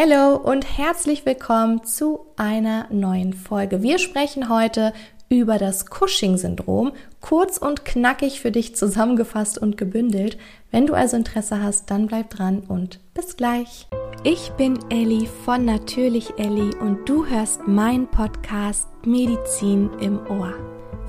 [0.00, 3.82] Hallo und herzlich willkommen zu einer neuen Folge.
[3.82, 4.92] Wir sprechen heute
[5.28, 10.38] über das Cushing-Syndrom, kurz und knackig für dich zusammengefasst und gebündelt.
[10.70, 13.88] Wenn du also Interesse hast, dann bleib dran und bis gleich.
[14.22, 20.54] Ich bin Ellie von Natürlich Ellie und du hörst meinen Podcast Medizin im Ohr.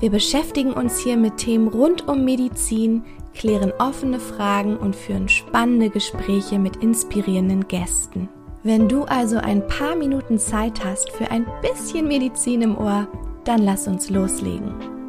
[0.00, 3.04] Wir beschäftigen uns hier mit Themen rund um Medizin,
[3.34, 8.28] klären offene Fragen und führen spannende Gespräche mit inspirierenden Gästen.
[8.62, 13.08] Wenn du also ein paar Minuten Zeit hast für ein bisschen Medizin im Ohr,
[13.44, 14.99] dann lass uns loslegen.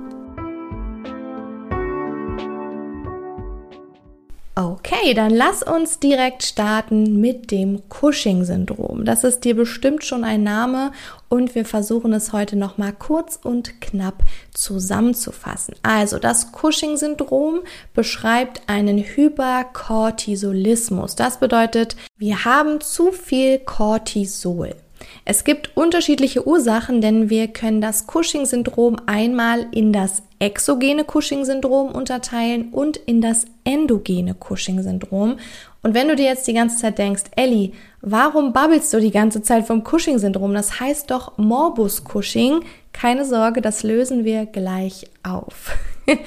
[4.91, 9.05] Okay, dann lass uns direkt starten mit dem Cushing-Syndrom.
[9.05, 10.91] Das ist dir bestimmt schon ein Name
[11.29, 15.75] und wir versuchen es heute noch mal kurz und knapp zusammenzufassen.
[15.81, 17.61] Also, das Cushing-Syndrom
[17.93, 21.15] beschreibt einen Hypercortisolismus.
[21.15, 24.75] Das bedeutet, wir haben zu viel Cortisol.
[25.23, 32.69] Es gibt unterschiedliche Ursachen, denn wir können das Cushing-Syndrom einmal in das exogene Cushing-Syndrom unterteilen
[32.71, 35.37] und in das endogene Cushing-Syndrom.
[35.83, 39.43] Und wenn du dir jetzt die ganze Zeit denkst, Ellie, warum babbelst du die ganze
[39.43, 40.53] Zeit vom Cushing-Syndrom?
[40.53, 42.61] Das heißt doch Morbus Cushing.
[42.91, 45.77] Keine Sorge, das lösen wir gleich auf.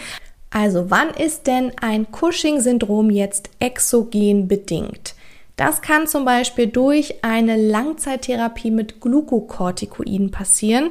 [0.51, 5.14] also, wann ist denn ein Cushing-Syndrom jetzt exogen bedingt?
[5.57, 10.91] Das kann zum Beispiel durch eine Langzeittherapie mit Glukokortikoiden passieren.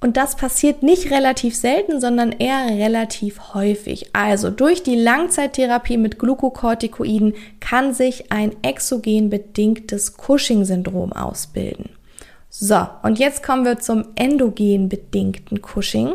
[0.00, 4.14] Und das passiert nicht relativ selten, sondern eher relativ häufig.
[4.14, 11.90] Also durch die Langzeittherapie mit Glukokortikoiden kann sich ein exogen bedingtes Cushing-Syndrom ausbilden.
[12.48, 16.14] So, und jetzt kommen wir zum endogen bedingten Cushing.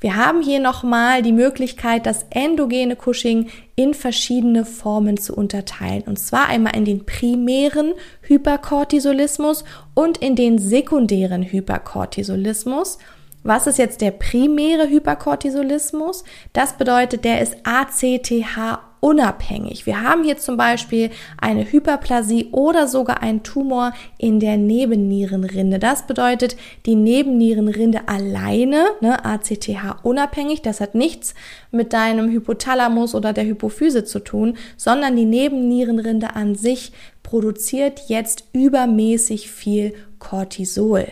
[0.00, 6.04] Wir haben hier nochmal die Möglichkeit, das endogene Cushing in verschiedene Formen zu unterteilen.
[6.06, 12.98] Und zwar einmal in den primären Hypercortisolismus und in den sekundären Hypercortisolismus.
[13.42, 16.24] Was ist jetzt der primäre Hypercortisolismus?
[16.54, 19.86] Das bedeutet, der ist ACTH unabhängig.
[19.86, 25.78] Wir haben hier zum Beispiel eine Hyperplasie oder sogar einen Tumor in der Nebennierenrinde.
[25.78, 26.56] Das bedeutet,
[26.86, 31.34] die Nebennierenrinde alleine, ne, ACTH unabhängig, das hat nichts
[31.70, 38.44] mit deinem Hypothalamus oder der Hypophyse zu tun, sondern die Nebennierenrinde an sich produziert jetzt
[38.52, 41.06] übermäßig viel Cortisol.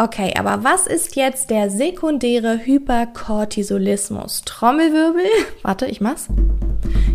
[0.00, 4.40] Okay, aber was ist jetzt der sekundäre Hypercortisolismus?
[4.46, 5.26] Trommelwirbel.
[5.62, 6.26] Warte, ich mach's.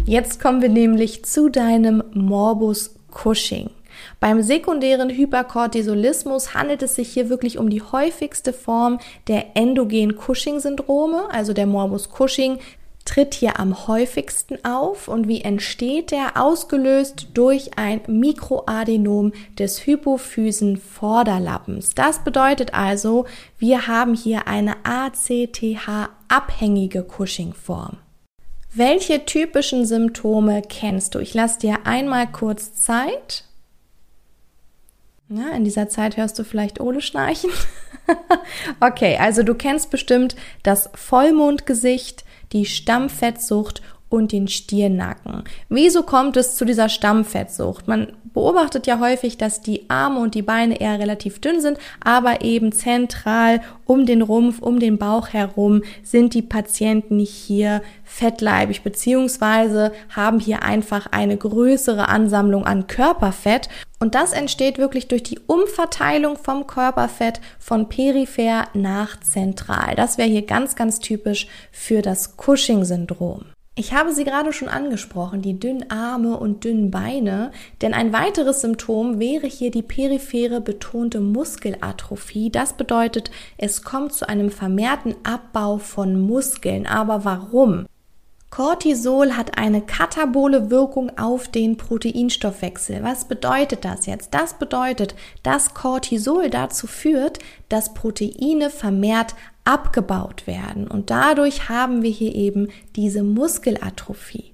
[0.05, 3.71] Jetzt kommen wir nämlich zu deinem Morbus Cushing.
[4.19, 11.23] Beim sekundären Hypercortisolismus handelt es sich hier wirklich um die häufigste Form der endogen Cushing-Syndrome,
[11.31, 12.59] also der Morbus Cushing
[13.05, 16.41] tritt hier am häufigsten auf und wie entsteht der?
[16.41, 21.95] Ausgelöst durch ein Mikroadenom des Hypophysen-Vorderlappens.
[21.95, 23.25] Das bedeutet also,
[23.57, 27.97] wir haben hier eine ACTH-abhängige Cushing-Form.
[28.73, 31.19] Welche typischen Symptome kennst du?
[31.19, 33.45] Ich lasse dir einmal kurz Zeit.
[35.29, 37.51] Ja, in dieser Zeit hörst du vielleicht Ole schnarchen.
[38.81, 45.43] okay, also du kennst bestimmt das Vollmondgesicht, die Stammfettsucht und den Stirnacken.
[45.69, 47.87] Wieso kommt es zu dieser Stammfettsucht?
[47.87, 52.41] Man beobachtet ja häufig, dass die Arme und die Beine eher relativ dünn sind, aber
[52.41, 59.91] eben zentral um den Rumpf, um den Bauch herum sind die Patienten hier fettleibig beziehungsweise
[60.13, 66.37] haben hier einfach eine größere Ansammlung an Körperfett und das entsteht wirklich durch die Umverteilung
[66.37, 69.95] vom Körperfett von peripher nach zentral.
[69.95, 73.45] Das wäre hier ganz, ganz typisch für das Cushing-Syndrom.
[73.77, 78.61] Ich habe sie gerade schon angesprochen, die dünnen Arme und dünnen Beine, denn ein weiteres
[78.61, 82.49] Symptom wäre hier die periphere betonte Muskelatrophie.
[82.49, 86.87] Das bedeutet, es kommt zu einem vermehrten Abbau von Muskeln.
[86.87, 87.85] Aber warum?
[88.55, 93.03] Cortisol hat eine katabole Wirkung auf den Proteinstoffwechsel.
[93.03, 94.33] Was bedeutet das jetzt?
[94.33, 99.35] Das bedeutet, dass Cortisol dazu führt, dass Proteine vermehrt
[99.65, 100.87] abgebaut werden.
[100.87, 104.53] Und dadurch haben wir hier eben diese Muskelatrophie.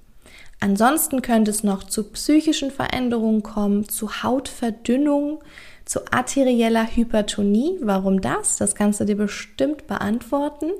[0.58, 5.44] Ansonsten könnte es noch zu psychischen Veränderungen kommen, zu Hautverdünnung,
[5.84, 7.78] zu arterieller Hypertonie.
[7.80, 8.56] Warum das?
[8.56, 10.72] Das kannst du dir bestimmt beantworten.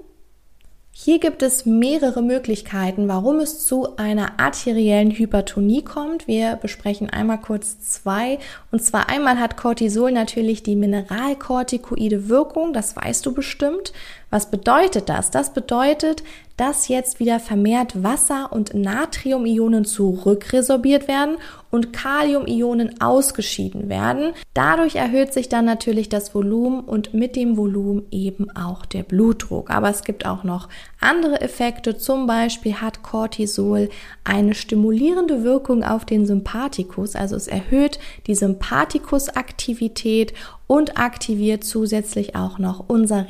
[0.94, 6.29] Hier gibt es mehrere Möglichkeiten, warum es zu einer arteriellen Hypertonie kommt.
[6.29, 8.39] Wir besprechen einmal kurz zwei.
[8.71, 13.94] Und zwar einmal hat Cortisol natürlich die mineralkortikoide Wirkung, das weißt du bestimmt.
[14.29, 15.31] Was bedeutet das?
[15.31, 16.23] Das bedeutet,
[16.56, 21.37] dass jetzt wieder vermehrt Wasser und Natriumionen zurückresorbiert werden
[21.72, 24.34] und Kaliumionen ausgeschieden werden.
[24.52, 29.70] Dadurch erhöht sich dann natürlich das Volumen und mit dem Volumen eben auch der Blutdruck.
[29.70, 30.69] Aber es gibt auch noch
[31.00, 31.96] andere Effekte.
[31.96, 33.88] Zum Beispiel hat Cortisol
[34.22, 37.16] eine stimulierende Wirkung auf den Sympathikus.
[37.16, 40.34] Also es erhöht die Sympathikusaktivität
[40.66, 43.28] und aktiviert zusätzlich auch noch unser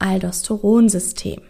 [0.00, 1.42] Renin-Angiotensin-Aldosteronsystem.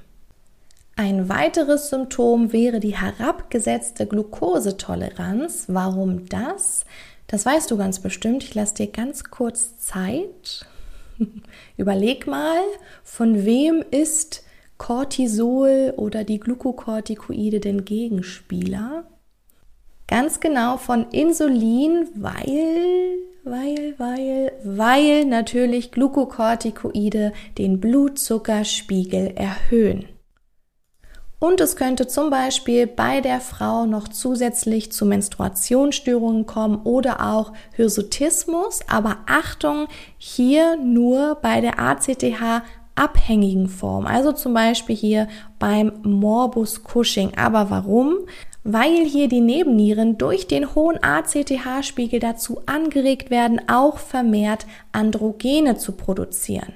[0.97, 5.65] Ein weiteres Symptom wäre die herabgesetzte Glukosetoleranz.
[5.69, 6.85] Warum das?
[7.27, 8.45] Das weißt du ganz bestimmt.
[8.45, 10.67] Ich lasse dir ganz kurz Zeit.
[11.77, 12.61] Überleg mal,
[13.03, 14.43] von wem ist
[14.77, 19.05] Cortisol oder die Glukokortikoide den Gegenspieler?
[20.07, 30.07] Ganz genau von Insulin, weil, weil, weil, weil natürlich Glukokortikoide den Blutzuckerspiegel erhöhen.
[31.39, 37.55] Und es könnte zum Beispiel bei der Frau noch zusätzlich zu Menstruationsstörungen kommen oder auch
[37.75, 38.81] Hirsutismus.
[38.87, 39.89] Aber Achtung,
[40.19, 42.63] hier nur bei der ACTH
[42.95, 44.07] abhängigen Form.
[44.07, 45.29] Also zum Beispiel hier
[45.59, 47.33] beim Morbus Cushing.
[47.37, 48.19] Aber warum?
[48.63, 55.93] Weil hier die Nebennieren durch den hohen ACTH-Spiegel dazu angeregt werden, auch vermehrt Androgene zu
[55.93, 56.75] produzieren.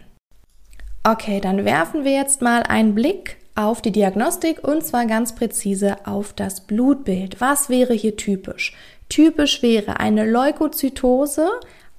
[1.02, 5.98] Okay, dann werfen wir jetzt mal einen Blick auf die Diagnostik und zwar ganz präzise
[6.06, 7.40] auf das Blutbild.
[7.40, 8.74] Was wäre hier typisch?
[9.10, 11.48] Typisch wäre eine Leukozytose,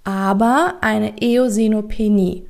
[0.04, 2.48] aber eine Eosinopenie.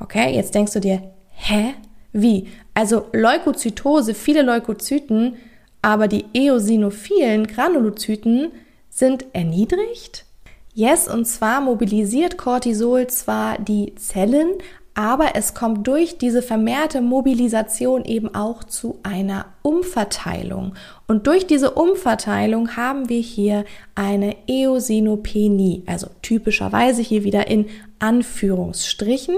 [0.00, 1.74] Okay, jetzt denkst du dir, hä?
[2.12, 2.48] Wie?
[2.74, 5.36] Also Leukozytose, viele Leukozyten,
[5.84, 8.52] aber die eosinophilen Granulozyten
[8.88, 10.24] sind erniedrigt?
[10.72, 14.54] Yes, und zwar mobilisiert Cortisol zwar die Zellen,
[14.94, 20.74] aber es kommt durch diese vermehrte Mobilisation eben auch zu einer Umverteilung.
[21.06, 27.66] Und durch diese Umverteilung haben wir hier eine Eosinopenie, also typischerweise hier wieder in
[27.98, 29.36] Anführungsstrichen.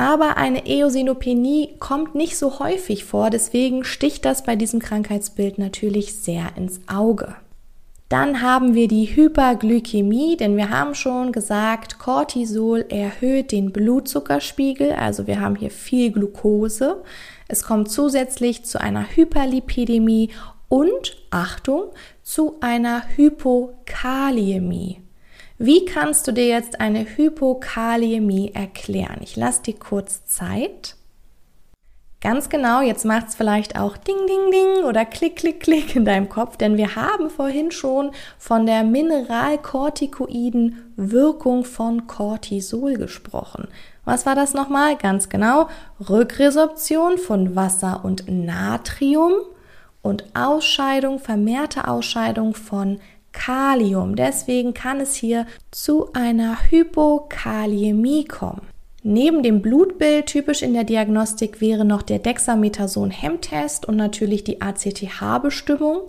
[0.00, 6.14] Aber eine Eosinopenie kommt nicht so häufig vor, deswegen sticht das bei diesem Krankheitsbild natürlich
[6.14, 7.36] sehr ins Auge.
[8.08, 15.26] Dann haben wir die Hyperglykämie, denn wir haben schon gesagt, Cortisol erhöht den Blutzuckerspiegel, also
[15.26, 17.02] wir haben hier viel Glucose.
[17.46, 20.30] Es kommt zusätzlich zu einer Hyperlipidämie
[20.70, 21.90] und, Achtung,
[22.22, 25.02] zu einer Hypokaliämie.
[25.62, 29.18] Wie kannst du dir jetzt eine Hypokaliämie erklären?
[29.20, 30.96] Ich lasse dir kurz Zeit.
[32.22, 36.06] Ganz genau, jetzt macht es vielleicht auch Ding, Ding, Ding oder Klick, Klick, Klick in
[36.06, 43.68] deinem Kopf, denn wir haben vorhin schon von der mineralkortikoiden Wirkung von Cortisol gesprochen.
[44.06, 44.96] Was war das nochmal?
[44.96, 45.68] Ganz genau,
[46.08, 49.34] Rückresorption von Wasser und Natrium
[50.00, 52.98] und Ausscheidung, vermehrte Ausscheidung von
[53.32, 54.16] Kalium.
[54.16, 58.62] Deswegen kann es hier zu einer Hypokaliämie kommen.
[59.02, 66.02] Neben dem Blutbild typisch in der Diagnostik wäre noch der Dexamethason-Hemmtest und natürlich die ACTH-Bestimmung.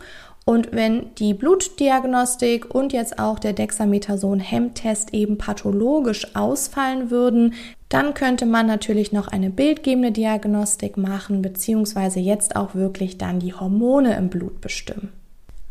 [0.44, 7.54] Und wenn die Blutdiagnostik und jetzt auch der Dexamethason-Hemmtest eben pathologisch ausfallen würden,
[7.88, 13.54] dann könnte man natürlich noch eine bildgebende Diagnostik machen, beziehungsweise jetzt auch wirklich dann die
[13.54, 15.14] Hormone im Blut bestimmen.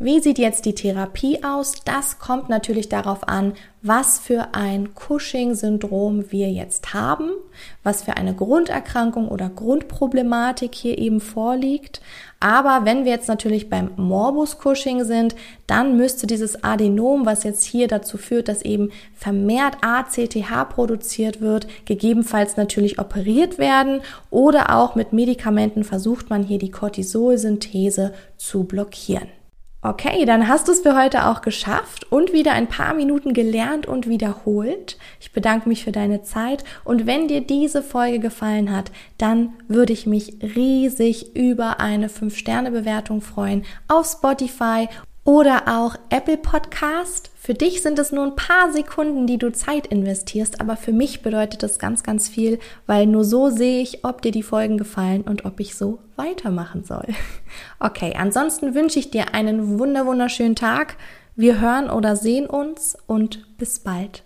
[0.03, 1.73] Wie sieht jetzt die Therapie aus?
[1.85, 3.53] Das kommt natürlich darauf an,
[3.83, 7.29] was für ein Cushing-Syndrom wir jetzt haben,
[7.83, 12.01] was für eine Grunderkrankung oder Grundproblematik hier eben vorliegt.
[12.39, 15.35] Aber wenn wir jetzt natürlich beim Morbus Cushing sind,
[15.67, 21.67] dann müsste dieses Adenom, was jetzt hier dazu führt, dass eben vermehrt ACTH produziert wird,
[21.85, 29.27] gegebenenfalls natürlich operiert werden oder auch mit Medikamenten versucht man hier die Cortisolsynthese zu blockieren.
[29.83, 33.87] Okay, dann hast du es für heute auch geschafft und wieder ein paar Minuten gelernt
[33.87, 34.99] und wiederholt.
[35.19, 39.91] Ich bedanke mich für deine Zeit und wenn dir diese Folge gefallen hat, dann würde
[39.91, 44.87] ich mich riesig über eine 5-Sterne-Bewertung freuen auf Spotify
[45.23, 47.29] oder auch Apple Podcast.
[47.35, 51.21] Für dich sind es nur ein paar Sekunden, die du Zeit investierst, aber für mich
[51.21, 55.21] bedeutet das ganz, ganz viel, weil nur so sehe ich, ob dir die Folgen gefallen
[55.21, 57.07] und ob ich so weitermachen soll.
[57.79, 60.95] Okay, ansonsten wünsche ich dir einen wunder wunderschönen Tag.
[61.35, 64.23] Wir hören oder sehen uns und bis bald.